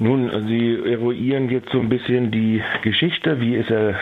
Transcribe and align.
Nun, 0.00 0.30
Sie 0.46 0.78
eruieren 0.92 1.50
jetzt 1.50 1.70
so 1.70 1.80
ein 1.80 1.88
bisschen 1.88 2.30
die 2.30 2.62
Geschichte. 2.82 3.40
Wie 3.40 3.56
ist 3.56 3.70
er 3.70 3.98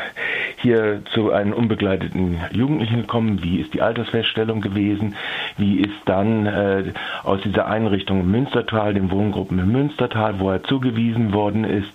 hier 0.56 1.02
zu 1.12 1.32
einem 1.32 1.52
unbegleiteten 1.52 2.38
Jugendlichen 2.52 3.02
gekommen? 3.02 3.42
Wie 3.42 3.60
ist 3.60 3.74
die 3.74 3.82
Altersfeststellung 3.82 4.60
gewesen? 4.60 5.14
Wie 5.56 5.80
ist 5.80 5.96
dann 6.06 6.46
äh, 6.46 6.84
aus 7.22 7.40
dieser 7.42 7.66
Einrichtung 7.66 8.20
im 8.20 8.30
Münstertal, 8.30 8.94
den 8.94 9.10
Wohngruppen 9.10 9.58
im 9.58 9.72
Münstertal, 9.72 10.38
wo 10.38 10.50
er 10.50 10.62
zugewiesen 10.64 11.32
worden 11.32 11.64
ist, 11.64 11.92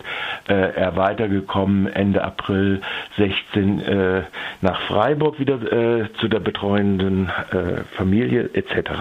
äh, 0.48 0.54
er 0.54 0.96
weitergekommen 0.96 1.88
Ende 1.88 2.24
April 2.24 2.82
16 3.18 3.80
äh, 3.80 4.22
nach 4.62 4.82
Freiburg 4.82 5.40
wieder 5.40 5.56
äh, 5.72 6.14
zu 6.20 6.28
der 6.28 6.40
betreuenden 6.40 7.30
äh, 7.52 7.84
Familie 7.96 8.50
etc. 8.54 8.92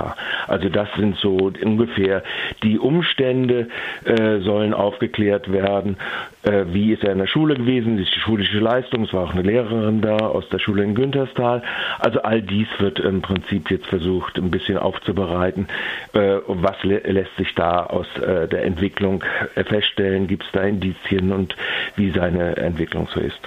Also 0.47 0.69
das 0.69 0.89
sind 0.97 1.17
so 1.17 1.51
ungefähr 1.63 2.23
die 2.63 2.79
Umstände, 2.79 3.69
äh, 4.05 4.39
sollen 4.41 4.75
aufgeklärt 4.75 5.53
werden. 5.53 5.97
Wie 6.43 6.91
ist 6.95 7.05
er 7.05 7.13
in 7.13 7.19
der 7.19 7.27
Schule 7.27 7.55
gewesen? 7.55 7.99
Ist 7.99 8.15
die 8.17 8.21
schulische 8.21 8.61
Leistung? 8.61 9.05
Es 9.05 9.13
war 9.13 9.25
auch 9.25 9.35
eine 9.35 9.43
Lehrerin 9.51 10.01
da 10.01 10.17
aus 10.17 10.49
der 10.49 10.59
Schule 10.59 10.85
in 10.85 10.95
Günterstal. 10.95 11.63
Also 11.99 12.23
all 12.23 12.41
dies 12.43 12.69
wird 12.79 13.01
im 13.01 13.21
Prinzip 13.23 13.71
jetzt 13.71 13.87
versucht, 13.87 14.39
ein 14.39 14.51
bisschen 14.51 14.79
aufzubereiten. 14.79 15.67
Äh, 16.13 16.39
was 16.47 16.83
lässt 16.85 17.37
sich 17.37 17.55
da 17.55 17.85
aus 17.85 18.07
äh, 18.19 18.47
der 18.49 18.65
Entwicklung 18.65 19.25
feststellen? 19.55 20.27
Gibt 20.27 20.45
es 20.45 20.53
da 20.53 20.63
Indizien 20.63 21.33
und 21.33 21.57
wie 21.97 22.11
seine 22.11 22.57
Entwicklung 22.57 23.09
so 23.13 23.21
ist? 23.21 23.41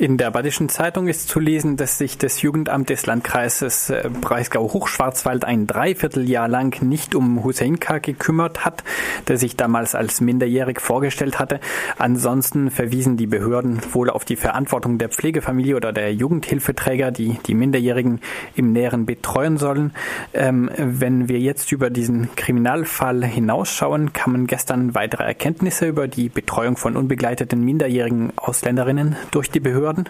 In 0.00 0.16
der 0.16 0.30
Badischen 0.30 0.68
Zeitung 0.68 1.08
ist 1.08 1.28
zu 1.28 1.40
lesen, 1.40 1.76
dass 1.76 1.98
sich 1.98 2.18
das 2.18 2.40
Jugendamt 2.40 2.88
des 2.88 3.06
Landkreises 3.06 3.90
äh, 3.90 4.08
Breisgau-Hochschwarzwald 4.20 5.44
ein 5.44 5.66
Dreivierteljahr 5.66 6.46
lang 6.46 6.80
nicht 6.82 7.16
um 7.16 7.42
Huseinka 7.42 7.98
gekümmert 7.98 8.64
hat, 8.64 8.84
der 9.26 9.38
sich 9.38 9.56
damals 9.56 9.96
als 9.96 10.20
minderjährig 10.20 10.80
vorgestellt 10.80 11.40
hatte. 11.40 11.58
Ansonsten 11.98 12.70
verwiesen 12.70 13.16
die 13.16 13.26
Behörden 13.26 13.80
wohl 13.92 14.08
auf 14.08 14.24
die 14.24 14.36
Verantwortung 14.36 14.98
der 14.98 15.08
Pflegefamilie 15.08 15.74
oder 15.74 15.92
der 15.92 16.14
Jugendhilfeträger, 16.14 17.10
die 17.10 17.36
die 17.48 17.54
Minderjährigen 17.54 18.20
im 18.54 18.72
Näheren 18.72 19.04
betreuen 19.04 19.56
sollen. 19.56 19.94
Ähm, 20.32 20.70
wenn 20.76 21.28
wir 21.28 21.40
jetzt 21.40 21.72
über 21.72 21.90
diesen 21.90 22.28
Kriminalfall 22.36 23.24
hinausschauen, 23.24 24.12
kamen 24.12 24.46
gestern 24.46 24.94
weitere 24.94 25.24
Erkenntnisse 25.24 25.88
über 25.88 26.06
die 26.06 26.28
Betreuung 26.28 26.76
von 26.76 26.96
unbegleiteten 26.96 27.64
minderjährigen 27.64 28.32
Ausländerinnen 28.36 29.16
durch 29.32 29.50
die 29.50 29.58
Behörden 29.58 29.87
Behörden? 29.88 30.08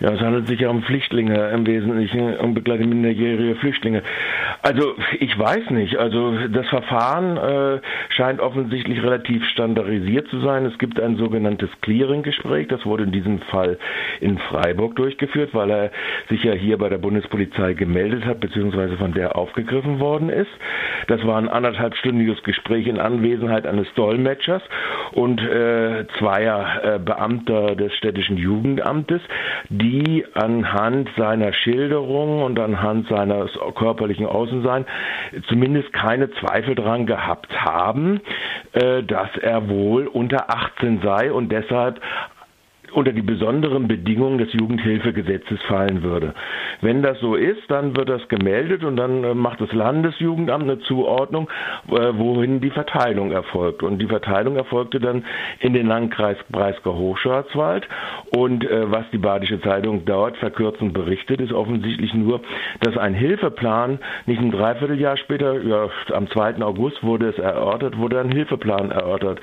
Ja, 0.00 0.12
es 0.12 0.20
handelt 0.20 0.46
sich 0.46 0.60
ja 0.60 0.70
um 0.70 0.82
Flüchtlinge 0.82 1.50
im 1.50 1.66
Wesentlichen, 1.66 2.36
um 2.36 2.54
begleitete 2.54 2.88
minderjährige 2.88 3.56
Flüchtlinge. 3.56 4.02
Also 4.62 4.94
ich 5.18 5.36
weiß 5.36 5.70
nicht. 5.70 5.96
Also 5.96 6.36
das 6.48 6.68
Verfahren 6.68 7.36
äh, 7.36 7.80
scheint 8.10 8.40
offensichtlich 8.40 9.02
relativ 9.02 9.44
standardisiert 9.46 10.28
zu 10.28 10.38
sein. 10.40 10.66
Es 10.66 10.78
gibt 10.78 11.00
ein 11.00 11.16
sogenanntes 11.16 11.68
Clearing-Gespräch. 11.80 12.68
Das 12.68 12.86
wurde 12.86 13.04
in 13.04 13.12
diesem 13.12 13.40
Fall 13.40 13.78
in 14.20 14.38
Freiburg 14.38 14.94
durchgeführt, 14.94 15.50
weil 15.52 15.70
er 15.70 15.90
sich 16.28 16.44
ja 16.44 16.52
hier 16.52 16.78
bei 16.78 16.88
der 16.88 16.98
Bundespolizei 16.98 17.74
gemeldet 17.74 18.24
hat, 18.24 18.38
beziehungsweise 18.38 18.96
von 18.96 19.12
der 19.12 19.34
aufgegriffen 19.34 19.98
worden 19.98 20.28
ist. 20.28 20.50
Das 21.08 21.26
war 21.26 21.38
ein 21.38 21.48
anderthalbstündiges 21.48 22.42
Gespräch 22.44 22.86
in 22.86 23.00
Anwesenheit 23.00 23.66
eines 23.66 23.92
Dolmetschers 23.94 24.62
und 25.12 25.40
äh, 25.40 26.06
zweier 26.18 26.80
äh, 26.82 26.98
Beamter 26.98 27.74
des 27.76 27.94
städtischen 27.94 28.36
Jugendamtes, 28.36 29.20
die 29.68 30.24
anhand 30.34 31.08
seiner 31.16 31.52
Schilderung 31.52 32.42
und 32.42 32.58
anhand 32.58 33.08
seines 33.08 33.50
körperlichen 33.74 34.26
Außenseins 34.26 34.86
zumindest 35.48 35.92
keine 35.92 36.30
Zweifel 36.32 36.74
daran 36.74 37.06
gehabt 37.06 37.52
haben, 37.60 38.20
äh, 38.72 39.02
dass 39.02 39.28
er 39.40 39.68
wohl 39.68 40.06
unter 40.06 40.50
18 40.50 41.00
sei 41.02 41.32
und 41.32 41.50
deshalb 41.50 42.00
unter 42.92 43.12
die 43.12 43.22
besonderen 43.22 43.88
Bedingungen 43.88 44.38
des 44.38 44.52
Jugendhilfegesetzes 44.52 45.60
fallen 45.62 46.02
würde. 46.02 46.34
Wenn 46.80 47.02
das 47.02 47.18
so 47.20 47.34
ist, 47.34 47.62
dann 47.68 47.96
wird 47.96 48.08
das 48.08 48.26
gemeldet 48.28 48.84
und 48.84 48.96
dann 48.96 49.24
äh, 49.24 49.34
macht 49.34 49.60
das 49.60 49.72
Landesjugendamt 49.72 50.64
eine 50.64 50.78
Zuordnung, 50.80 51.48
äh, 51.88 52.12
wohin 52.14 52.60
die 52.60 52.70
Verteilung 52.70 53.32
erfolgt. 53.32 53.82
Und 53.82 53.98
die 53.98 54.06
Verteilung 54.06 54.56
erfolgte 54.56 55.00
dann 55.00 55.24
in 55.60 55.72
den 55.72 55.86
Landkreis 55.86 56.36
Breisgau-Hochschwarzwald. 56.50 57.88
Und 58.36 58.64
äh, 58.64 58.90
was 58.90 59.04
die 59.12 59.18
Badische 59.18 59.60
Zeitung 59.60 60.04
dort 60.04 60.36
verkürzend 60.36 60.92
berichtet, 60.92 61.40
ist 61.40 61.52
offensichtlich 61.52 62.14
nur, 62.14 62.40
dass 62.80 62.96
ein 62.96 63.14
Hilfeplan 63.14 63.98
nicht 64.26 64.40
ein 64.40 64.50
Dreivierteljahr 64.50 65.16
später, 65.16 65.62
ja, 65.62 65.88
am 66.12 66.28
2. 66.28 66.62
August 66.62 67.02
wurde 67.02 67.28
es 67.28 67.38
erörtert, 67.38 67.98
wurde 67.98 68.20
ein 68.20 68.30
Hilfeplan 68.30 68.90
erörtert. 68.90 69.40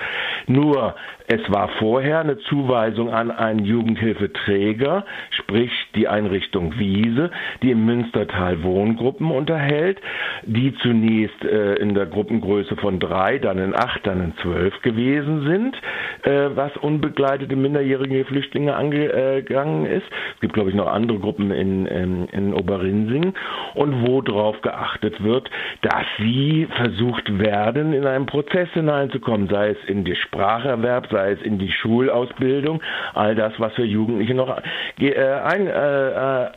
Nur, 0.48 0.96
es 1.28 1.42
war 1.52 1.70
vorher 1.80 2.20
eine 2.20 2.38
Zuweisung 2.38 3.12
an 3.12 3.32
einen 3.40 3.66
Jugendhilfeträger, 3.66 5.06
sprich 5.32 5.72
die 5.96 6.08
Einrichtung 6.08 6.78
Wiese, 6.78 7.32
die 7.62 7.72
im 7.72 7.86
Münstertal 7.86 8.64
Wohngruppen 8.64 9.32
unterhält, 9.32 10.00
die 10.44 10.74
zunächst 10.82 11.44
äh, 11.44 11.76
in 11.76 11.94
der 11.94 12.06
Gruppengröße 12.06 12.76
von 12.78 13.00
drei, 13.00 13.38
dann 13.40 13.58
in 13.58 13.76
acht, 13.76 14.06
dann 14.06 14.22
in 14.22 14.34
zwölf 14.42 14.82
gewesen 14.82 15.44
sind, 15.46 15.76
äh, 16.24 16.56
was 16.56 16.76
unbegleitete 16.78 17.56
minderjährige 17.56 18.26
Flüchtlinge 18.26 18.76
angegangen 18.76 19.86
ist. 19.86 20.06
Es 20.36 20.42
gibt, 20.42 20.54
glaube 20.54 20.70
ich, 20.70 20.76
noch 20.76 20.88
andere 20.88 21.20
Gruppen 21.20 21.52
in, 21.52 21.86
in, 21.86 22.28
in 22.30 22.54
Oberinsing 22.54 23.34
und 23.74 24.08
wo 24.08 24.22
darauf 24.22 24.62
geachtet 24.62 25.24
wird, 25.24 25.50
dass 25.82 26.06
sie 26.18 26.68
versucht 26.76 27.40
werden, 27.40 27.94
in 27.94 28.06
einen 28.06 28.26
Prozess 28.26 28.70
hineinzukommen, 28.74 29.48
sei 29.48 29.70
es 29.70 29.78
in 29.88 30.04
die 30.04 30.16
Spracherwerb, 30.16 31.08
sei 31.12 31.32
es 31.32 31.42
in 31.42 31.60
die 31.60 31.72
Schulausbildung, 31.72 32.82
all 33.26 33.36
das, 33.36 33.54
was 33.58 33.74
für 33.74 33.84
Jugendliche 33.84 34.36
noch 34.36 34.56
äh, 35.00 35.14
ein, 35.16 35.68
äh, 35.68 36.44
äh, 36.44 36.50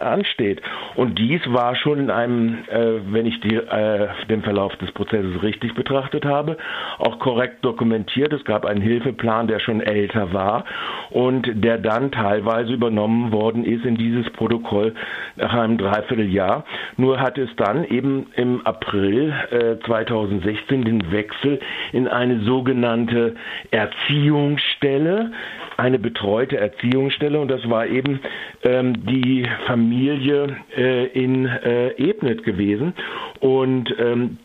ansteht. 0.00 0.60
Und 0.96 1.18
dies 1.18 1.40
war 1.46 1.74
schon 1.76 1.98
in 1.98 2.10
einem, 2.10 2.58
äh, 2.68 3.00
wenn 3.10 3.24
ich 3.24 3.40
die, 3.40 3.56
äh, 3.56 4.08
den 4.28 4.42
Verlauf 4.42 4.76
des 4.76 4.92
Prozesses 4.92 5.42
richtig 5.42 5.74
betrachtet 5.74 6.26
habe, 6.26 6.58
auch 6.98 7.18
korrekt 7.18 7.64
dokumentiert. 7.64 8.32
Es 8.32 8.44
gab 8.44 8.66
einen 8.66 8.82
Hilfeplan, 8.82 9.46
der 9.46 9.60
schon 9.60 9.80
älter 9.80 10.32
war 10.32 10.64
und 11.10 11.48
der 11.54 11.78
dann 11.78 12.12
teilweise 12.12 12.72
übernommen 12.72 13.32
worden 13.32 13.64
ist 13.64 13.84
in 13.84 13.96
dieses 13.96 14.30
Protokoll 14.32 14.94
nach 15.36 15.54
einem 15.54 15.78
Dreivierteljahr. 15.78 16.64
Nur 16.96 17.18
hat 17.18 17.38
es 17.38 17.48
dann 17.56 17.84
eben 17.84 18.26
im 18.36 18.66
April 18.66 19.32
äh, 19.50 19.84
2016 19.86 20.84
den 20.84 21.12
Wechsel 21.12 21.60
in 21.92 22.08
eine 22.08 22.40
sogenannte 22.40 23.36
Erziehungsstelle 23.70 25.30
eine 25.80 25.98
betreute 25.98 26.58
Erziehungsstelle 26.58 27.40
und 27.40 27.48
das 27.48 27.68
war 27.68 27.86
eben 27.86 28.20
ähm, 28.62 29.06
die 29.06 29.46
Familie 29.66 30.56
äh, 30.76 31.06
in 31.06 31.46
äh, 31.46 31.90
Ebnet 31.96 32.44
gewesen. 32.44 32.94
Und 33.40 33.94
ähm, 33.98 34.38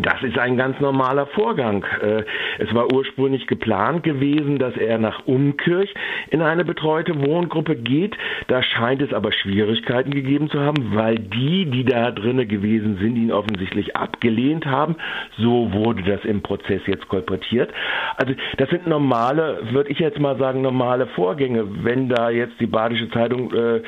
das 0.00 0.22
ist 0.22 0.38
ein 0.38 0.56
ganz 0.56 0.80
normaler 0.80 1.26
Vorgang. 1.26 1.84
Äh, 2.02 2.24
es 2.58 2.74
war 2.74 2.92
ursprünglich 2.92 3.46
geplant 3.46 4.02
gewesen, 4.02 4.58
dass 4.58 4.74
er 4.76 4.98
nach 4.98 5.26
Umkirch 5.26 5.92
in 6.30 6.40
eine 6.40 6.64
betreute 6.64 7.14
Wohngruppe 7.26 7.76
geht. 7.76 8.16
Da 8.48 8.62
scheint 8.62 9.02
es 9.02 9.12
aber 9.12 9.32
Schwierigkeiten 9.32 10.12
gegeben 10.12 10.48
zu 10.48 10.60
haben, 10.60 10.94
weil 10.94 11.16
die, 11.16 11.66
die 11.66 11.84
da 11.84 12.10
drinnen 12.10 12.48
gewesen 12.48 12.98
sind, 13.00 13.16
ihn 13.16 13.32
offensichtlich 13.32 13.94
abgelehnt 13.94 14.64
haben. 14.64 14.96
So 15.36 15.72
wurde 15.72 16.02
das 16.02 16.24
im 16.24 16.40
Prozess 16.40 16.80
jetzt 16.86 17.06
kolportiert. 17.08 17.70
Also 18.16 18.34
das 18.56 18.70
sind 18.70 18.86
normale, 18.86 19.60
würde 19.72 19.90
ich 19.90 19.98
jetzt 19.98 20.18
mal 20.18 20.38
sagen, 20.38 20.62
normale 20.62 21.06
Vorgänge. 21.08 21.64
Wenn 21.84 22.08
da 22.08 22.30
jetzt 22.30 22.58
die 22.60 22.66
Badische 22.66 23.10
Zeitung 23.10 23.52
äh, 23.52 23.82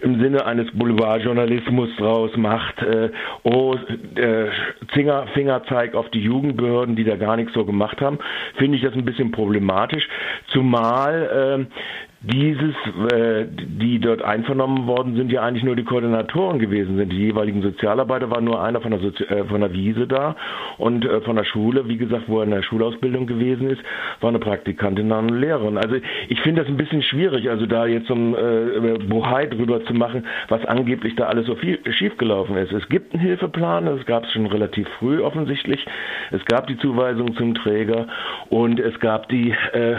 im 0.00 0.20
Sinne 0.22 0.46
eines 0.46 0.70
Boulevardjournalismus 0.72 1.90
draus 1.96 2.34
macht, 2.36 2.82
äh, 2.82 3.10
oh, 3.42 3.74
äh, 4.14 4.46
Finger, 4.92 5.26
Finger 5.34 5.49
Fingerzeig 5.50 5.94
auf 5.94 6.08
die 6.10 6.20
Jugendbehörden, 6.20 6.94
die 6.94 7.04
da 7.04 7.16
gar 7.16 7.36
nichts 7.36 7.52
so 7.54 7.64
gemacht 7.64 8.00
haben, 8.00 8.18
finde 8.56 8.76
ich 8.76 8.84
das 8.84 8.94
ein 8.94 9.04
bisschen 9.04 9.32
problematisch. 9.32 10.08
Zumal 10.52 11.68
äh, 11.68 12.09
dieses, 12.22 12.74
äh, 13.12 13.46
die 13.48 13.98
dort 13.98 14.22
einvernommen 14.22 14.86
worden 14.86 15.16
sind, 15.16 15.32
ja 15.32 15.42
eigentlich 15.42 15.64
nur 15.64 15.74
die 15.74 15.84
Koordinatoren 15.84 16.58
gewesen 16.58 16.98
sind. 16.98 17.10
Die 17.12 17.18
jeweiligen 17.18 17.62
Sozialarbeiter 17.62 18.30
waren 18.30 18.44
nur 18.44 18.62
einer 18.62 18.82
von 18.82 18.90
der, 18.90 19.00
Sozi 19.00 19.24
äh, 19.24 19.44
von 19.44 19.62
der 19.62 19.72
Wiese 19.72 20.06
da 20.06 20.36
und 20.76 21.06
äh, 21.06 21.22
von 21.22 21.36
der 21.36 21.44
Schule, 21.44 21.88
wie 21.88 21.96
gesagt, 21.96 22.24
wo 22.26 22.38
er 22.38 22.44
in 22.44 22.50
der 22.50 22.62
Schulausbildung 22.62 23.26
gewesen 23.26 23.70
ist, 23.70 23.80
war 24.20 24.28
eine 24.28 24.38
Praktikantin 24.38 25.10
und 25.10 25.30
eine 25.30 25.38
Lehrerin. 25.38 25.78
Also 25.78 25.96
ich 26.28 26.40
finde 26.42 26.60
das 26.60 26.68
ein 26.68 26.76
bisschen 26.76 27.02
schwierig, 27.02 27.48
also 27.48 27.64
da 27.64 27.86
jetzt 27.86 28.08
so 28.08 28.14
ein 28.14 28.34
äh, 28.34 28.98
Bohai 29.08 29.46
drüber 29.46 29.82
zu 29.86 29.94
machen, 29.94 30.26
was 30.48 30.62
angeblich 30.66 31.16
da 31.16 31.26
alles 31.26 31.46
so 31.46 31.54
viel 31.54 31.78
schiefgelaufen 31.90 32.54
ist. 32.58 32.72
Es 32.72 32.86
gibt 32.90 33.14
einen 33.14 33.22
Hilfeplan, 33.22 33.86
das 33.86 34.04
gab 34.04 34.24
es 34.24 34.32
schon 34.32 34.44
relativ 34.44 34.86
früh 34.98 35.22
offensichtlich. 35.22 35.86
Es 36.32 36.44
gab 36.44 36.66
die 36.66 36.76
Zuweisung 36.76 37.34
zum 37.36 37.54
Träger 37.54 38.08
und 38.50 38.78
es 38.78 39.00
gab 39.00 39.30
die 39.30 39.54
äh, 39.72 39.96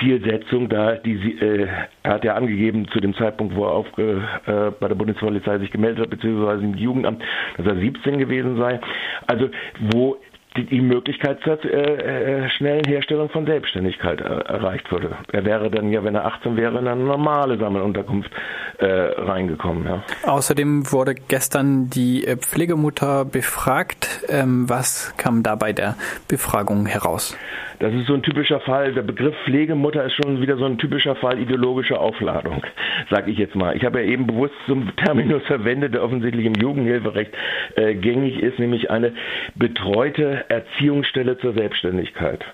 Zielsetzung, 0.00 0.68
da 0.68 0.94
die 0.94 1.38
äh, 1.40 1.68
er 2.02 2.12
hat 2.12 2.24
ja 2.24 2.34
angegeben 2.34 2.88
zu 2.88 3.00
dem 3.00 3.14
Zeitpunkt, 3.14 3.54
wo 3.54 3.64
er 3.64 3.72
auf, 3.72 3.86
äh, 3.98 4.70
bei 4.80 4.88
der 4.88 4.94
Bundespolizei 4.94 5.58
sich 5.58 5.70
gemeldet 5.70 6.00
hat, 6.02 6.10
beziehungsweise 6.10 6.64
im 6.64 6.74
Jugendamt, 6.74 7.22
dass 7.56 7.66
er 7.66 7.76
17 7.76 8.18
gewesen 8.18 8.56
sei. 8.56 8.80
Also 9.26 9.50
wo 9.92 10.18
die, 10.56 10.64
die 10.64 10.80
Möglichkeit 10.80 11.40
zur 11.42 11.64
äh, 11.64 12.44
äh, 12.44 12.50
schnellen 12.50 12.84
Herstellung 12.84 13.28
von 13.30 13.46
Selbstständigkeit 13.46 14.20
äh, 14.20 14.24
erreicht 14.24 14.90
würde. 14.90 15.16
Er 15.32 15.44
wäre 15.44 15.70
dann 15.70 15.92
ja, 15.92 16.02
wenn 16.02 16.14
er 16.14 16.26
18 16.26 16.56
wäre, 16.56 16.78
in 16.78 16.88
eine 16.88 17.02
normale 17.02 17.56
Sammelunterkunft 17.58 18.30
äh, 18.78 18.86
reingekommen. 18.86 19.84
Ja. 19.84 20.02
Außerdem 20.24 20.90
wurde 20.90 21.14
gestern 21.14 21.88
die 21.90 22.26
äh, 22.26 22.36
Pflegemutter 22.36 23.24
befragt. 23.24 24.24
Ähm, 24.28 24.68
was 24.68 25.14
kam 25.16 25.42
da 25.42 25.54
bei 25.54 25.72
der 25.72 25.96
Befragung 26.26 26.86
heraus? 26.86 27.36
Das 27.80 27.94
ist 27.94 28.06
so 28.06 28.14
ein 28.14 28.22
typischer 28.22 28.60
Fall. 28.60 28.92
Der 28.92 29.02
Begriff 29.02 29.34
Pflegemutter 29.44 30.04
ist 30.04 30.12
schon 30.12 30.42
wieder 30.42 30.58
so 30.58 30.66
ein 30.66 30.76
typischer 30.76 31.16
Fall 31.16 31.38
ideologischer 31.38 31.98
Aufladung, 31.98 32.62
sage 33.10 33.30
ich 33.30 33.38
jetzt 33.38 33.54
mal. 33.54 33.74
Ich 33.74 33.84
habe 33.86 34.02
ja 34.02 34.06
eben 34.06 34.26
bewusst 34.26 34.52
zum 34.66 34.94
Terminus 34.96 35.42
verwendet, 35.44 35.94
der 35.94 36.04
offensichtlich 36.04 36.44
im 36.44 36.54
Jugendhilferecht 36.54 37.32
äh, 37.76 37.94
gängig 37.94 38.38
ist, 38.38 38.58
nämlich 38.58 38.90
eine 38.90 39.14
betreute 39.54 40.44
Erziehungsstelle 40.48 41.38
zur 41.38 41.54
Selbstständigkeit. 41.54 42.44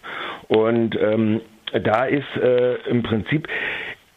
Und 0.46 0.96
ähm, 1.00 1.40
da 1.72 2.05
ist 2.05 2.37
äh, 2.37 2.76
im 2.88 3.02
Prinzip 3.02 3.49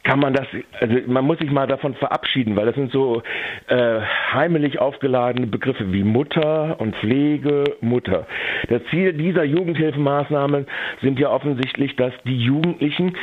kann 0.09 0.19
man 0.19 0.33
das, 0.33 0.47
also 0.79 0.95
man 1.05 1.23
muss 1.23 1.37
sich 1.37 1.51
mal 1.51 1.67
davon 1.67 1.93
verabschieden, 1.93 2.55
weil 2.55 2.65
das 2.65 2.73
sind 2.73 2.91
so 2.91 3.21
äh, 3.67 3.99
heimelig 4.33 4.79
aufgeladene 4.79 5.45
Begriffe 5.45 5.93
wie 5.93 6.03
Mutter 6.03 6.81
und 6.81 6.95
Pflege, 6.95 7.75
Mutter. 7.79 8.25
Das 8.69 8.81
Ziel 8.89 9.13
dieser 9.13 9.43
Jugendhilfemaßnahmen 9.43 10.65
sind 11.03 11.19
ja 11.19 11.29
offensichtlich, 11.29 11.95
dass 11.95 12.11
die 12.25 12.39
Jugendlichen 12.39 13.15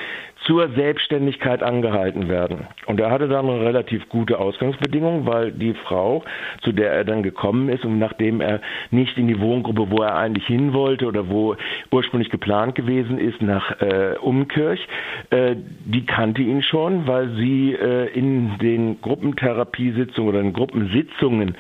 zur 0.47 0.69
Selbstständigkeit 0.75 1.63
angehalten 1.63 2.29
werden. 2.29 2.67
Und 2.87 3.01
er 3.01 3.11
hatte 3.11 3.29
dann 3.29 3.49
eine 3.49 3.61
relativ 3.61 4.09
gute 4.09 4.39
Ausgangsbedingung, 4.39 5.27
weil 5.27 5.51
die 5.51 5.75
Frau, 5.75 6.23
zu 6.63 6.73
der 6.73 6.93
er 6.93 7.05
dann 7.05 7.23
gekommen 7.23 7.69
ist 7.69 7.85
und 7.85 7.99
nachdem 7.99 8.41
er 8.41 8.61
nicht 8.91 9.19
in 9.19 9.27
die 9.27 9.41
Wohngruppe, 9.41 9.91
wo 9.91 10.03
er 10.03 10.15
eigentlich 10.15 10.47
hin 10.47 10.73
wollte 10.73 11.07
oder 11.07 11.29
wo 11.29 11.57
ursprünglich 11.91 12.31
geplant 12.31 12.75
gewesen 12.75 13.19
ist, 13.19 13.43
nach 13.43 13.81
äh, 13.81 14.15
Umkirch, 14.21 14.87
äh, 15.31 15.57
die 15.85 16.07
kannte 16.07 16.43
ihn 16.43 16.63
schon, 16.63 17.07
weil 17.07 17.31
sie 17.37 17.75
äh, 17.75 18.07
in 18.17 18.59
den 18.59 19.01
Gruppentherapiesitzungen 19.01 20.29
oder 20.29 20.41
in 20.41 20.53
Gruppensitzungen 20.53 21.57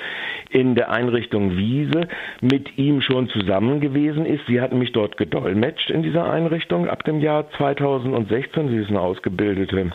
in 0.51 0.75
der 0.75 0.91
Einrichtung 0.91 1.57
Wiese 1.57 2.09
mit 2.41 2.79
ihm 2.79 3.01
schon 3.01 3.29
zusammen 3.29 3.81
gewesen 3.81 4.27
ist. 4.27 4.47
Sie 4.47 4.61
hatten 4.61 4.79
mich 4.79 4.93
dort 4.93 5.17
gedolmetscht 5.17 5.91
in 5.91 6.03
dieser 6.03 6.31
Einrichtung 6.31 6.89
ab 6.89 7.05
dem 7.05 7.21
Jahr 7.21 7.51
2016. 7.51 8.76
Sie 8.85 8.97
ausgebildete 8.97 9.91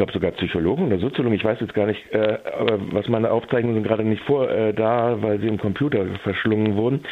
glaube 0.00 0.12
sogar 0.14 0.30
Psychologen 0.30 0.86
oder 0.86 0.98
Soziologen, 0.98 1.36
ich 1.36 1.44
weiß 1.44 1.60
jetzt 1.60 1.74
gar 1.74 1.86
nicht, 1.86 2.00
äh, 2.10 2.38
aber 2.58 2.78
was 2.92 3.06
meine 3.08 3.30
Aufzeichnungen 3.30 3.74
sind 3.74 3.82
gerade 3.86 4.02
nicht 4.02 4.22
vor 4.24 4.50
äh, 4.50 4.72
da, 4.72 5.20
weil 5.20 5.38
sie 5.40 5.46
im 5.46 5.58
Computer 5.58 6.06
verschlungen 6.22 6.74
wurden. 6.74 7.02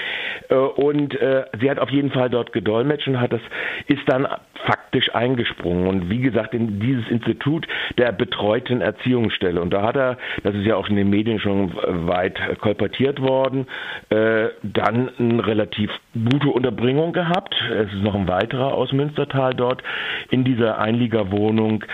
Äh, 0.48 0.54
und 0.54 1.14
äh, 1.20 1.44
sie 1.60 1.70
hat 1.70 1.78
auf 1.78 1.90
jeden 1.90 2.10
Fall 2.10 2.30
dort 2.30 2.54
gedolmetscht 2.54 3.06
und 3.06 3.20
hat 3.20 3.34
das, 3.34 3.42
ist 3.88 4.00
dann 4.06 4.26
faktisch 4.64 5.14
eingesprungen. 5.14 5.86
Und 5.86 6.08
wie 6.08 6.20
gesagt, 6.20 6.54
in 6.54 6.80
dieses 6.80 7.06
Institut 7.10 7.66
der 7.98 8.10
betreuten 8.12 8.80
Erziehungsstelle. 8.80 9.60
Und 9.60 9.70
da 9.70 9.82
hat 9.82 9.96
er, 9.96 10.16
das 10.42 10.54
ist 10.54 10.64
ja 10.64 10.76
auch 10.76 10.88
in 10.88 10.96
den 10.96 11.10
Medien 11.10 11.38
schon 11.40 11.74
weit 11.74 12.38
kolportiert 12.60 13.20
worden, 13.20 13.66
äh, 14.08 14.48
dann 14.62 15.10
eine 15.18 15.46
relativ 15.46 15.90
gute 16.14 16.48
Unterbringung 16.48 17.12
gehabt. 17.12 17.54
Es 17.70 17.92
ist 17.92 18.02
noch 18.02 18.14
ein 18.14 18.28
weiterer 18.28 18.72
aus 18.72 18.92
Münstertal 18.92 19.54
dort 19.54 19.82
in 20.30 20.44
dieser 20.44 20.78
Einliegerwohnung 20.78 21.84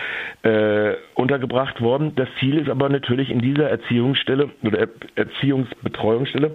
äh, 0.45 0.97
untergebracht 1.15 1.81
worden. 1.81 2.13
Das 2.17 2.29
Ziel 2.41 2.59
ist 2.59 2.69
aber 2.69 2.89
natürlich 2.89 3.31
in 3.31 3.41
dieser 3.41 3.71
Erziehungsstelle 3.71 4.51
oder 4.63 4.89
Erziehungsbetreuungsstelle, 5.15 6.55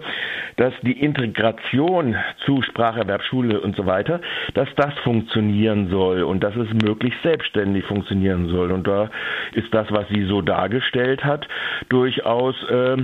dass 0.56 0.74
die 0.82 1.00
Integration 1.00 2.16
zu 2.44 2.62
Spracherwerb, 2.62 3.22
Schule 3.22 3.60
und 3.60 3.76
so 3.76 3.86
weiter, 3.86 4.20
dass 4.54 4.68
das 4.76 4.92
funktionieren 5.02 5.88
soll 5.88 6.22
und 6.22 6.44
dass 6.44 6.54
es 6.56 6.68
möglichst 6.84 7.22
selbstständig 7.22 7.84
funktionieren 7.84 8.48
soll. 8.48 8.70
Und 8.70 8.86
da 8.86 9.10
ist 9.54 9.72
das, 9.72 9.90
was 9.90 10.06
sie 10.08 10.24
so 10.24 10.42
dargestellt 10.42 11.24
hat, 11.24 11.48
durchaus 11.88 12.54
äh, 12.64 12.96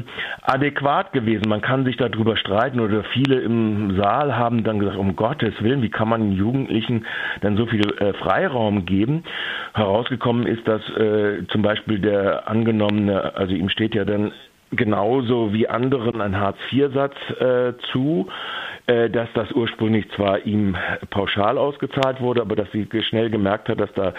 adäquat 0.43 1.13
gewesen. 1.13 1.49
Man 1.49 1.63
kann 1.63 1.85
sich 1.85 1.97
darüber 1.97 2.37
streiten 2.37 2.81
oder 2.81 3.05
viele 3.05 3.41
im 3.41 3.97
Saal 3.97 4.37
haben 4.37 4.63
dann 4.65 4.79
gesagt, 4.79 4.99
um 4.99 5.17
Gottes 5.17 5.55
Willen, 5.63 5.83
wie 5.83 5.91
kann 5.91 6.09
man 6.09 6.33
Jugendlichen 6.33 7.07
dann 7.41 7.57
so 7.57 7.67
viel 7.67 7.87
äh, 7.99 8.13
Freiraum 8.15 8.85
geben? 8.85 9.25
Herausgekommen 9.75 10.47
ist, 10.47 10.67
dass 10.69 10.83
äh, 10.97 11.46
zum 11.49 11.63
Beispiel 11.63 11.99
der 11.99 12.49
angenommene, 12.49 13.35
also 13.35 13.55
ihm 13.55 13.69
steht 13.69 13.95
ja 13.95 14.05
dann 14.05 14.33
genauso 14.71 15.53
wie 15.53 15.69
anderen 15.69 16.21
ein 16.21 16.39
Hartz-IV-Satz 16.39 17.15
äh, 17.39 17.73
zu, 17.93 18.29
dass 18.87 19.29
das 19.35 19.51
ursprünglich 19.53 20.09
zwar 20.13 20.47
ihm 20.47 20.77
pauschal 21.11 21.59
ausgezahlt 21.59 22.21
wurde, 22.21 22.41
aber 22.41 22.55
dass 22.55 22.71
sie 22.73 22.87
schnell 23.03 23.31
gemerkt 23.31 23.69
hat, 23.69 23.81
dass 23.81 23.93
da 23.95 24.15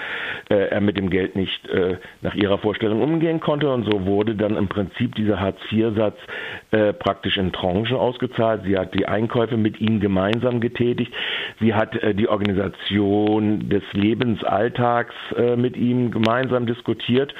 äh, 0.50 0.56
er 0.56 0.82
mit 0.82 0.98
dem 0.98 1.10
Geld 1.10 1.36
nicht 1.36 1.68
äh, 1.70 1.98
nach 2.22 2.36
ihrer 2.36 2.58
Vorstellung 2.58 3.02
umgehen 3.02 3.40
konnte 3.40 3.72
und 3.72 3.86
so 3.86 4.06
wurde 4.06 4.36
dann 4.36 4.58
im 4.58 4.68
Prinzip 4.68 5.16
dieser 5.16 5.40
Hartz-IV-Satz 5.40 6.18
äh, 6.72 6.94
praktisch 6.94 7.38
in 7.38 7.52
Tranchen 7.52 7.96
ausgezahlt. 7.96 8.64
Sie 8.66 8.78
hat 8.78 8.94
die 8.94 9.08
Einkäufe 9.08 9.58
mit 9.58 9.80
ihm 9.80 10.00
gemeinsam 10.00 10.60
getätigt. 10.60 11.14
Sie 11.60 11.74
hat 11.74 11.96
äh, 12.04 12.14
die 12.14 12.28
Organisation 12.28 13.70
des 13.70 13.84
Lebensalltags 13.94 15.16
äh, 15.38 15.56
mit 15.56 15.78
ihm 15.78 16.12
gemeinsam 16.12 16.66
diskutiert 16.66 17.34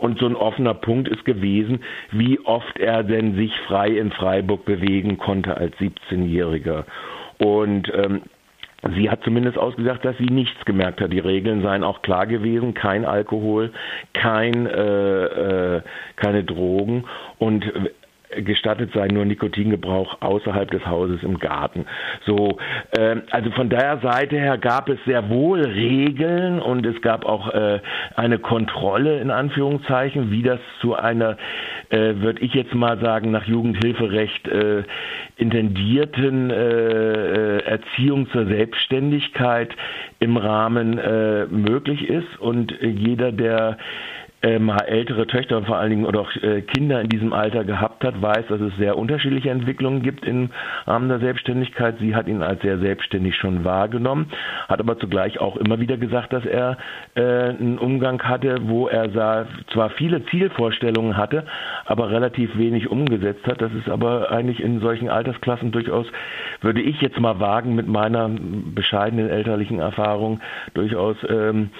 und 0.00 0.18
so 0.18 0.26
ein 0.26 0.36
offener 0.36 0.74
Punkt 0.74 1.08
ist 1.08 1.24
gewesen, 1.24 1.80
wie 2.10 2.40
oft 2.40 2.78
er 2.78 3.02
denn 3.02 3.36
sich 3.36 3.52
frei 3.66 3.88
in 3.90 4.10
Freiburg 4.10 4.64
bewegen 4.64 5.18
konnte 5.18 5.56
als 5.56 5.76
17-Jähriger. 5.76 6.84
Und 7.38 7.92
ähm, 7.94 8.22
Sie 8.96 9.10
hat 9.10 9.22
zumindest 9.24 9.58
ausgesagt, 9.58 10.06
dass 10.06 10.16
sie 10.16 10.30
nichts 10.32 10.64
gemerkt 10.64 11.02
hat. 11.02 11.12
Die 11.12 11.18
Regeln 11.18 11.60
seien 11.60 11.84
auch 11.84 12.00
klar 12.00 12.26
gewesen: 12.26 12.72
kein 12.72 13.04
Alkohol, 13.04 13.72
kein, 14.14 14.66
äh, 14.66 15.76
äh, 15.76 15.82
keine 16.16 16.44
Drogen 16.44 17.04
und 17.38 17.70
gestattet 18.36 18.90
sei 18.94 19.08
nur 19.08 19.24
Nikotingebrauch 19.24 20.20
außerhalb 20.20 20.70
des 20.70 20.86
Hauses 20.86 21.22
im 21.22 21.38
Garten. 21.38 21.86
So, 22.26 22.58
äh, 22.92 23.16
also 23.30 23.50
von 23.52 23.68
der 23.68 23.98
Seite 23.98 24.36
her 24.36 24.58
gab 24.58 24.88
es 24.88 24.98
sehr 25.04 25.28
wohl 25.28 25.62
Regeln 25.62 26.60
und 26.60 26.86
es 26.86 27.00
gab 27.02 27.24
auch 27.24 27.52
äh, 27.52 27.80
eine 28.16 28.38
Kontrolle 28.38 29.20
in 29.20 29.30
Anführungszeichen, 29.30 30.30
wie 30.30 30.42
das 30.42 30.60
zu 30.80 30.94
einer, 30.94 31.36
äh, 31.90 32.14
würde 32.16 32.40
ich 32.40 32.54
jetzt 32.54 32.74
mal 32.74 32.98
sagen, 33.00 33.30
nach 33.30 33.46
Jugendhilferecht 33.46 34.48
äh, 34.48 34.84
intendierten 35.36 36.50
äh, 36.50 36.54
äh, 36.54 37.58
Erziehung 37.64 38.28
zur 38.30 38.46
Selbstständigkeit 38.46 39.74
im 40.18 40.36
Rahmen 40.36 40.98
äh, 40.98 41.46
möglich 41.46 42.08
ist 42.08 42.38
und 42.38 42.74
jeder, 42.80 43.32
der 43.32 43.78
ähm, 44.42 44.70
ältere 44.86 45.26
Töchter 45.26 45.58
und 45.58 45.66
vor 45.66 45.76
allen 45.76 45.90
Dingen 45.90 46.06
oder 46.06 46.20
auch 46.20 46.34
äh, 46.36 46.62
Kinder 46.62 47.00
in 47.00 47.08
diesem 47.08 47.32
Alter 47.32 47.64
gehabt 47.64 48.04
hat, 48.04 48.20
weiß, 48.22 48.46
dass 48.48 48.60
es 48.60 48.74
sehr 48.78 48.96
unterschiedliche 48.96 49.50
Entwicklungen 49.50 50.02
gibt 50.02 50.24
im 50.24 50.50
Rahmen 50.86 51.08
der 51.08 51.18
Selbstständigkeit. 51.18 51.96
Sie 52.00 52.14
hat 52.14 52.26
ihn 52.26 52.42
als 52.42 52.62
sehr 52.62 52.78
selbstständig 52.78 53.36
schon 53.36 53.64
wahrgenommen, 53.64 54.30
hat 54.68 54.80
aber 54.80 54.98
zugleich 54.98 55.40
auch 55.40 55.56
immer 55.56 55.78
wieder 55.78 55.98
gesagt, 55.98 56.32
dass 56.32 56.46
er 56.46 56.78
äh, 57.14 57.20
einen 57.20 57.78
Umgang 57.78 58.22
hatte, 58.22 58.56
wo 58.62 58.88
er 58.88 59.10
sah, 59.10 59.46
zwar 59.72 59.90
viele 59.90 60.24
Zielvorstellungen 60.26 61.18
hatte, 61.18 61.44
aber 61.84 62.10
relativ 62.10 62.56
wenig 62.56 62.90
umgesetzt 62.90 63.46
hat. 63.46 63.60
Das 63.60 63.72
ist 63.72 63.90
aber 63.90 64.30
eigentlich 64.30 64.60
in 64.60 64.80
solchen 64.80 65.10
Altersklassen 65.10 65.70
durchaus, 65.70 66.06
würde 66.62 66.80
ich 66.80 67.00
jetzt 67.02 67.20
mal 67.20 67.40
wagen, 67.40 67.74
mit 67.74 67.88
meiner 67.88 68.30
bescheidenen 68.74 69.28
elterlichen 69.28 69.80
Erfahrung 69.80 70.40
durchaus 70.72 71.16
ähm, 71.28 71.70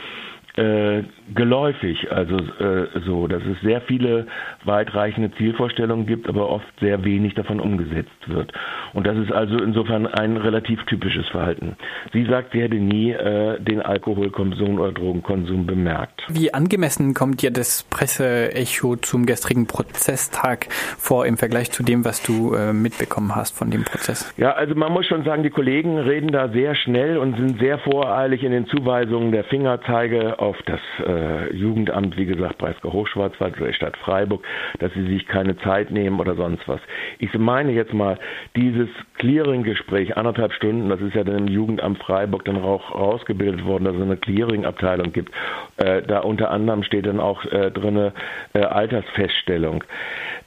äh, 0.56 1.04
geläufig, 1.34 2.10
also 2.10 2.36
äh, 2.36 2.86
so, 3.06 3.26
dass 3.26 3.42
es 3.42 3.60
sehr 3.62 3.80
viele 3.82 4.26
weitreichende 4.64 5.30
Zielvorstellungen 5.32 6.06
gibt, 6.06 6.28
aber 6.28 6.48
oft 6.48 6.66
sehr 6.80 7.04
wenig 7.04 7.34
davon 7.34 7.60
umgesetzt 7.60 8.10
wird. 8.26 8.52
Und 8.92 9.06
das 9.06 9.16
ist 9.16 9.32
also 9.32 9.58
insofern 9.58 10.06
ein 10.06 10.36
relativ 10.36 10.82
typisches 10.86 11.26
Verhalten. 11.28 11.76
Sie 12.12 12.24
sagt, 12.24 12.52
sie 12.52 12.62
hätte 12.62 12.76
nie 12.76 13.12
äh, 13.12 13.60
den 13.60 13.80
Alkoholkonsum 13.80 14.78
oder 14.78 14.92
Drogenkonsum 14.92 15.66
bemerkt. 15.66 16.22
Wie 16.28 16.52
angemessen 16.52 17.14
kommt 17.14 17.42
dir 17.42 17.50
das 17.50 17.84
Presseecho 17.84 18.96
zum 18.96 19.26
gestrigen 19.26 19.66
Prozesstag 19.66 20.66
vor 20.98 21.26
im 21.26 21.36
Vergleich 21.36 21.70
zu 21.70 21.82
dem, 21.82 22.04
was 22.04 22.22
du 22.22 22.54
äh, 22.54 22.72
mitbekommen 22.72 23.36
hast 23.36 23.56
von 23.56 23.70
dem 23.70 23.84
Prozess? 23.84 24.32
Ja, 24.36 24.52
also 24.52 24.74
man 24.74 24.92
muss 24.92 25.06
schon 25.06 25.24
sagen, 25.24 25.42
die 25.42 25.50
Kollegen 25.50 25.98
reden 25.98 26.32
da 26.32 26.48
sehr 26.48 26.74
schnell 26.74 27.18
und 27.18 27.36
sind 27.36 27.60
sehr 27.60 27.78
voreilig 27.78 28.42
in 28.42 28.52
den 28.52 28.66
Zuweisungen 28.66 29.32
der 29.32 29.44
Fingerzeige 29.44 30.38
auf 30.38 30.56
das 30.66 30.80
äh, 31.06 31.19
Jugendamt, 31.52 32.16
wie 32.16 32.26
gesagt, 32.26 32.58
Breisgau 32.58 32.92
Hochschwarzwald 32.92 33.56
oder 33.58 33.68
die 33.68 33.74
Stadt 33.74 33.96
Freiburg, 33.96 34.44
dass 34.78 34.92
sie 34.94 35.06
sich 35.06 35.26
keine 35.26 35.56
Zeit 35.58 35.90
nehmen 35.90 36.20
oder 36.20 36.34
sonst 36.34 36.66
was. 36.66 36.80
Ich 37.18 37.32
meine 37.34 37.72
jetzt 37.72 37.94
mal, 37.94 38.18
dieses 38.56 38.88
Clearing-Gespräch, 39.18 40.16
anderthalb 40.16 40.52
Stunden, 40.52 40.88
das 40.88 41.00
ist 41.00 41.14
ja 41.14 41.24
dann 41.24 41.38
im 41.38 41.48
Jugendamt 41.48 41.98
Freiburg 41.98 42.44
dann 42.44 42.62
auch 42.62 42.94
rausgebildet 42.94 43.64
worden, 43.64 43.84
dass 43.84 43.96
es 43.96 44.02
eine 44.02 44.16
Clearing-Abteilung 44.16 45.12
gibt. 45.12 45.32
Äh, 45.76 46.02
da 46.02 46.20
unter 46.20 46.50
anderem 46.50 46.82
steht 46.82 47.06
dann 47.06 47.20
auch 47.20 47.44
äh, 47.44 47.70
drin 47.70 48.12
äh, 48.54 48.58
Altersfeststellung. 48.58 49.84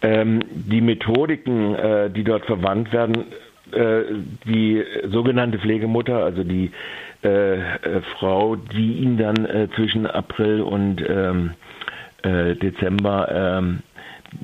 Ähm, 0.02 0.42
die 0.54 0.82
Methodiken, 0.82 1.76
äh, 1.76 2.10
die 2.10 2.24
dort 2.24 2.46
verwandt 2.46 2.92
werden, 2.92 3.26
äh, 3.72 4.04
die 4.46 4.84
sogenannte 5.06 5.60
Pflegemutter, 5.60 6.24
also 6.24 6.44
die 6.44 6.72
äh, 7.24 7.56
äh, 7.56 8.02
Frau, 8.18 8.56
die 8.56 8.98
ihn 8.98 9.18
dann 9.18 9.46
äh, 9.46 9.68
zwischen 9.76 10.06
April 10.08 10.62
und 10.62 11.04
ähm, 11.08 11.52
äh, 12.24 12.56
Dezember 12.56 13.30
ähm, 13.32 13.80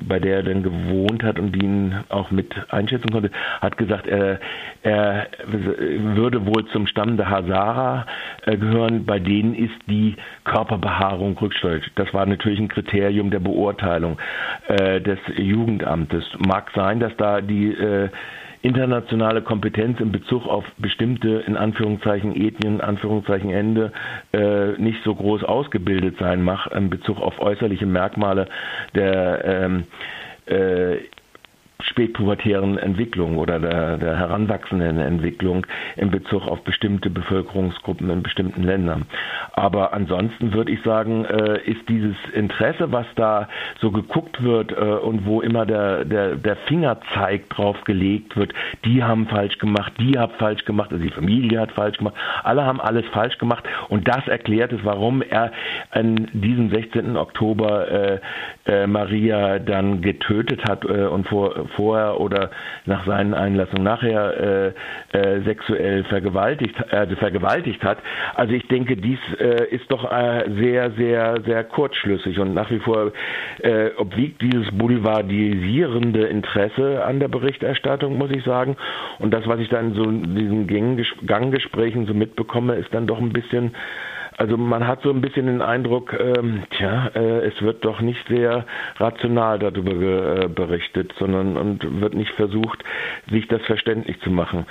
bei 0.06 0.20
der 0.20 0.36
er 0.36 0.42
dann 0.44 0.62
gewohnt 0.62 1.24
hat 1.24 1.40
und 1.40 1.50
die 1.50 1.64
ihn 1.64 1.94
auch 2.10 2.30
mit 2.30 2.54
einschätzen 2.72 3.10
konnte, 3.10 3.32
hat 3.60 3.76
gesagt, 3.76 4.06
er, 4.06 4.38
würde 4.84 6.46
wohl 6.46 6.64
zum 6.68 6.86
Stamm 6.86 7.16
der 7.16 7.28
Hazara 7.28 8.06
gehören, 8.46 9.04
bei 9.04 9.18
denen 9.18 9.52
ist 9.52 9.74
die 9.88 10.14
Körperbehaarung 10.44 11.36
rücksteuert. 11.36 11.90
Das 11.96 12.14
war 12.14 12.24
natürlich 12.24 12.60
ein 12.60 12.68
Kriterium 12.68 13.32
der 13.32 13.40
Beurteilung 13.40 14.16
des 14.68 15.18
Jugendamtes. 15.36 16.24
Mag 16.38 16.70
sein, 16.72 17.00
dass 17.00 17.16
da 17.16 17.40
die 17.40 17.76
internationale 18.62 19.42
Kompetenz 19.42 20.00
in 20.00 20.12
Bezug 20.12 20.46
auf 20.46 20.64
bestimmte, 20.78 21.42
in 21.46 21.56
Anführungszeichen, 21.56 22.34
Ethnien, 22.36 22.74
in 22.74 22.80
Anführungszeichen 22.80 23.50
Ende, 23.50 23.92
äh, 24.32 24.72
nicht 24.80 25.02
so 25.04 25.14
groß 25.14 25.44
ausgebildet 25.44 26.16
sein 26.18 26.42
mag 26.42 26.66
in 26.74 26.90
Bezug 26.90 27.20
auf 27.20 27.38
äußerliche 27.40 27.86
Merkmale 27.86 28.46
der 28.94 29.44
ähm, 29.44 29.84
äh, 30.46 30.96
spätpubertären 31.82 32.78
Entwicklung 32.78 33.38
oder 33.38 33.58
der, 33.58 33.96
der 33.98 34.16
heranwachsenden 34.16 34.98
Entwicklung 34.98 35.66
in 35.96 36.10
Bezug 36.10 36.46
auf 36.46 36.62
bestimmte 36.62 37.10
Bevölkerungsgruppen 37.10 38.10
in 38.10 38.22
bestimmten 38.22 38.62
Ländern. 38.62 39.06
Aber 39.52 39.92
ansonsten 39.92 40.52
würde 40.52 40.72
ich 40.72 40.82
sagen, 40.82 41.24
äh, 41.24 41.60
ist 41.64 41.88
dieses 41.88 42.16
Interesse, 42.34 42.92
was 42.92 43.06
da 43.16 43.48
so 43.80 43.90
geguckt 43.90 44.42
wird 44.42 44.72
äh, 44.72 44.74
und 44.74 45.26
wo 45.26 45.40
immer 45.40 45.66
der, 45.66 46.04
der, 46.04 46.36
der 46.36 46.56
Fingerzeig 46.56 47.48
drauf 47.50 47.76
gelegt 47.84 48.36
wird, 48.36 48.52
die 48.84 49.02
haben 49.02 49.26
falsch 49.26 49.58
gemacht, 49.58 49.92
die 49.98 50.18
haben 50.18 50.32
falsch 50.38 50.64
gemacht, 50.64 50.92
also 50.92 51.02
die 51.02 51.10
Familie 51.10 51.60
hat 51.60 51.72
falsch 51.72 51.98
gemacht, 51.98 52.14
alle 52.42 52.64
haben 52.64 52.80
alles 52.80 53.06
falsch 53.12 53.38
gemacht 53.38 53.64
und 53.88 54.06
das 54.08 54.26
erklärt 54.28 54.72
es, 54.72 54.80
warum 54.84 55.22
er 55.22 55.52
an 55.90 56.28
diesem 56.32 56.70
16. 56.70 57.16
Oktober 57.16 57.88
äh, 57.90 58.20
äh, 58.66 58.86
Maria 58.86 59.58
dann 59.58 60.00
getötet 60.00 60.62
hat 60.68 60.84
äh, 60.84 61.06
und 61.06 61.26
vor 61.28 61.68
vorher 61.76 62.20
oder 62.20 62.50
nach 62.86 63.06
seinen 63.06 63.34
Einlassungen 63.34 63.84
nachher 63.84 64.74
äh, 65.12 65.18
äh, 65.18 65.40
sexuell 65.42 66.04
vergewaltigt, 66.04 66.74
äh, 66.90 67.06
vergewaltigt 67.16 67.82
hat. 67.84 67.98
Also 68.34 68.54
ich 68.54 68.66
denke, 68.68 68.96
dies 68.96 69.18
äh, 69.38 69.66
ist 69.70 69.90
doch 69.90 70.10
äh, 70.10 70.44
sehr, 70.58 70.90
sehr, 70.92 71.40
sehr 71.44 71.64
kurzschlüssig 71.64 72.38
und 72.38 72.54
nach 72.54 72.70
wie 72.70 72.78
vor 72.80 73.12
obwiegt 73.98 74.40
dieses 74.42 74.70
boulevardisierende 74.72 76.26
Interesse 76.26 77.04
an 77.04 77.20
der 77.20 77.28
Berichterstattung, 77.28 78.16
muss 78.16 78.30
ich 78.30 78.42
sagen. 78.44 78.76
Und 79.18 79.32
das, 79.32 79.46
was 79.46 79.60
ich 79.60 79.68
dann 79.68 79.94
so 79.94 80.04
in 80.04 80.34
diesen 80.34 80.66
Ganggesprächen 81.26 82.06
so 82.06 82.14
mitbekomme, 82.14 82.74
ist 82.74 82.92
dann 82.92 83.06
doch 83.06 83.18
ein 83.18 83.32
bisschen 83.32 83.74
also 84.40 84.56
man 84.56 84.86
hat 84.86 85.02
so 85.02 85.10
ein 85.10 85.20
bisschen 85.20 85.44
den 85.44 85.60
Eindruck, 85.60 86.18
ähm, 86.18 86.62
tja, 86.70 87.10
äh, 87.14 87.40
es 87.46 87.60
wird 87.60 87.84
doch 87.84 88.00
nicht 88.00 88.26
sehr 88.26 88.64
rational 88.96 89.58
darüber 89.58 90.44
äh, 90.44 90.48
berichtet, 90.48 91.12
sondern 91.18 91.58
und 91.58 92.00
wird 92.00 92.14
nicht 92.14 92.30
versucht, 92.32 92.82
sich 93.30 93.48
das 93.48 93.60
verständlich 93.66 94.18
zu 94.22 94.30
machen. 94.30 94.64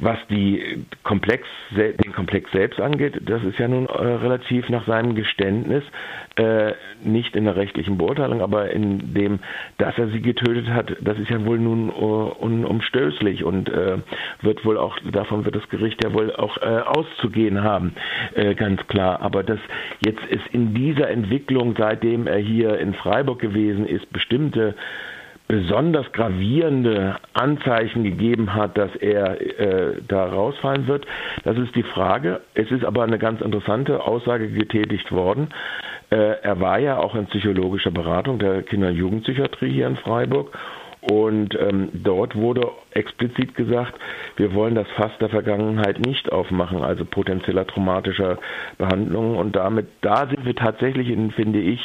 Was 0.00 0.18
die 0.28 0.84
Komplex, 1.04 1.46
den 1.70 2.12
Komplex 2.12 2.50
selbst 2.50 2.80
angeht, 2.80 3.20
das 3.20 3.44
ist 3.44 3.60
ja 3.60 3.68
nun 3.68 3.86
äh, 3.86 3.92
relativ 3.92 4.68
nach 4.68 4.88
seinem 4.88 5.14
Geständnis 5.14 5.84
äh, 6.34 6.72
nicht 7.04 7.36
in 7.36 7.44
der 7.44 7.54
rechtlichen 7.54 7.98
Beurteilung, 7.98 8.40
aber 8.40 8.70
in 8.72 9.14
dem, 9.14 9.38
dass 9.78 9.96
er 9.98 10.08
sie 10.08 10.20
getötet 10.20 10.68
hat, 10.68 10.96
das 11.00 11.16
ist 11.20 11.30
ja 11.30 11.44
wohl 11.46 11.60
nun 11.60 11.90
uh, 11.90 12.32
unumstößlich 12.40 13.44
und 13.44 13.68
äh, 13.68 13.98
wird 14.40 14.64
wohl 14.64 14.78
auch, 14.78 14.98
davon 15.12 15.44
wird 15.44 15.54
das 15.54 15.68
Gericht 15.68 16.02
ja 16.02 16.12
wohl 16.12 16.34
auch 16.34 16.56
auszugehen 16.62 17.62
haben, 17.62 17.94
ganz 18.56 18.86
klar. 18.86 19.11
Aber 19.20 19.42
dass 19.42 19.58
jetzt 20.04 20.24
ist 20.26 20.46
in 20.52 20.74
dieser 20.74 21.10
Entwicklung, 21.10 21.74
seitdem 21.76 22.26
er 22.26 22.38
hier 22.38 22.78
in 22.78 22.94
Freiburg 22.94 23.40
gewesen 23.40 23.86
ist, 23.86 24.10
bestimmte 24.12 24.74
besonders 25.48 26.10
gravierende 26.12 27.16
Anzeichen 27.34 28.04
gegeben 28.04 28.54
hat, 28.54 28.78
dass 28.78 28.94
er 28.96 29.40
äh, 29.60 30.00
da 30.08 30.24
rausfallen 30.24 30.86
wird. 30.86 31.04
Das 31.44 31.58
ist 31.58 31.74
die 31.74 31.82
Frage. 31.82 32.40
Es 32.54 32.70
ist 32.70 32.84
aber 32.84 33.02
eine 33.02 33.18
ganz 33.18 33.40
interessante 33.42 34.02
Aussage 34.02 34.48
getätigt 34.48 35.12
worden. 35.12 35.48
Äh, 36.10 36.40
er 36.42 36.60
war 36.60 36.78
ja 36.78 36.96
auch 36.96 37.14
in 37.14 37.26
psychologischer 37.26 37.90
Beratung 37.90 38.38
der 38.38 38.62
Kinder- 38.62 38.88
und 38.88 38.96
Jugendpsychiatrie 38.96 39.70
hier 39.70 39.88
in 39.88 39.96
Freiburg 39.96 40.56
und 41.02 41.58
ähm, 41.58 41.88
dort 41.92 42.36
wurde 42.36 42.68
explizit 42.92 43.54
gesagt, 43.56 43.94
wir 44.36 44.54
wollen 44.54 44.74
das 44.74 44.88
Fass 44.96 45.12
der 45.20 45.28
Vergangenheit 45.28 45.98
nicht 46.04 46.32
aufmachen, 46.32 46.82
also 46.82 47.04
potenzieller 47.04 47.66
traumatischer 47.66 48.38
Behandlungen. 48.78 49.36
Und 49.36 49.56
damit, 49.56 49.88
da 50.00 50.26
sind 50.26 50.44
wir 50.44 50.54
tatsächlich, 50.54 51.08
in, 51.08 51.30
finde 51.30 51.60
ich, 51.60 51.80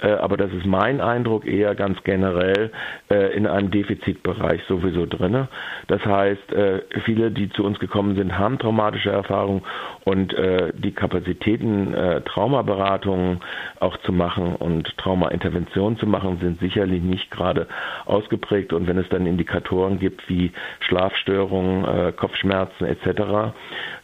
äh, 0.00 0.08
aber 0.12 0.36
das 0.36 0.52
ist 0.52 0.66
mein 0.66 1.00
Eindruck, 1.00 1.46
eher 1.46 1.74
ganz 1.74 2.02
generell 2.04 2.70
äh, 3.10 3.36
in 3.36 3.46
einem 3.46 3.70
Defizitbereich 3.70 4.62
sowieso 4.68 5.06
drinne. 5.06 5.48
Das 5.88 6.04
heißt, 6.04 6.52
äh, 6.52 6.82
viele, 7.04 7.30
die 7.30 7.48
zu 7.50 7.64
uns 7.64 7.78
gekommen 7.78 8.16
sind, 8.16 8.38
haben 8.38 8.58
traumatische 8.58 9.10
Erfahrungen 9.10 9.62
und 10.04 10.32
äh, 10.34 10.72
die 10.74 10.92
Kapazitäten, 10.92 11.94
äh, 11.94 12.20
Traumaberatungen 12.22 13.40
auch 13.80 13.96
zu 13.98 14.12
machen 14.12 14.54
und 14.56 14.96
Traumainterventionen 14.98 15.98
zu 15.98 16.06
machen, 16.06 16.38
sind 16.40 16.60
sicherlich 16.60 17.02
nicht 17.02 17.30
gerade 17.30 17.66
ausgeprägt 18.06 18.72
und 18.72 18.86
wenn 18.86 18.98
es 18.98 19.08
dann 19.08 19.26
Indikatoren 19.26 19.98
gibt 19.98 20.28
wie 20.28 20.52
Schlafstörungen, 20.80 21.84
äh, 21.88 22.12
Kopfschmerzen 22.12 22.84
etc., 22.86 23.52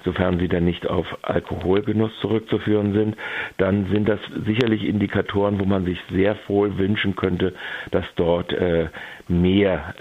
sofern 0.04 0.38
sie 0.38 0.48
dann 0.48 0.64
nicht 0.64 0.86
auf 0.86 1.06
Alkoholgenuss 1.22 2.12
zurückzuführen 2.20 2.92
sind, 2.92 3.16
dann 3.58 3.86
sind 3.92 4.08
das 4.08 4.20
sicherlich 4.46 4.84
Indikatoren, 4.84 5.58
wo 5.60 5.64
man 5.64 5.84
sich 5.84 5.98
sehr 6.10 6.36
wohl 6.48 6.76
wünschen 6.78 7.16
könnte, 7.16 7.54
dass 7.90 8.04
dort 8.16 8.52
äh, 8.52 8.88
mehr 9.28 9.94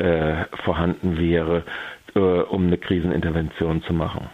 äh, 0.50 0.56
vorhanden 0.64 1.18
wäre, 1.18 1.64
äh, 2.16 2.20
um 2.20 2.68
eine 2.68 2.78
Krisenintervention 2.78 3.82
zu 3.84 3.94
machen. 3.94 4.22